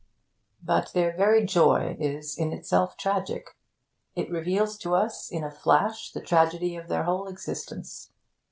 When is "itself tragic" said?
2.53-3.55